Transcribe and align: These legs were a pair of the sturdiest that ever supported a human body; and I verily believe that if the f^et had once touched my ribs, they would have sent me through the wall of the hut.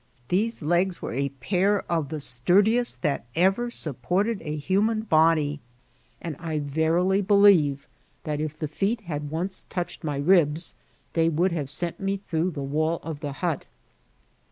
These 0.29 0.63
legs 0.63 0.99
were 0.99 1.13
a 1.13 1.29
pair 1.29 1.83
of 1.83 2.09
the 2.09 2.19
sturdiest 2.19 3.03
that 3.03 3.25
ever 3.35 3.69
supported 3.69 4.41
a 4.41 4.55
human 4.55 5.01
body; 5.01 5.59
and 6.19 6.35
I 6.39 6.57
verily 6.57 7.21
believe 7.21 7.87
that 8.23 8.39
if 8.41 8.57
the 8.57 8.67
f^et 8.67 9.01
had 9.01 9.29
once 9.29 9.63
touched 9.69 10.03
my 10.03 10.17
ribs, 10.17 10.73
they 11.13 11.29
would 11.29 11.51
have 11.51 11.69
sent 11.69 11.99
me 11.99 12.17
through 12.17 12.49
the 12.49 12.63
wall 12.63 12.99
of 13.03 13.19
the 13.19 13.31
hut. 13.45 13.67